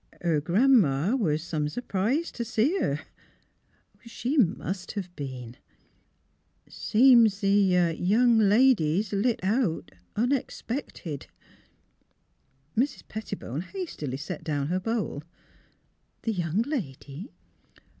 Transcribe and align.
"Her 0.23 0.41
Gran 0.41 0.81
'ma 0.81 1.13
was 1.13 1.43
some 1.43 1.67
s 1.67 1.77
'prised 1.87 2.33
t' 2.33 2.43
see 2.43 2.75
her."" 2.79 3.01
She 4.03 4.35
must 4.35 4.93
have 4.93 5.15
been."" 5.15 5.57
Seems 6.91 7.41
th' 7.41 7.99
young 7.99 8.39
lady's 8.39 9.13
lit 9.13 9.39
out, 9.43 9.91
unexpected." 10.15 11.27
Mrs. 12.75 13.03
Pettibone 13.09 13.61
hastily 13.61 14.17
set 14.17 14.43
down 14.43 14.69
her 14.69 14.79
bowl." 14.79 15.21
The 16.23 16.33
young 16.33 16.63
lady? 16.63 17.29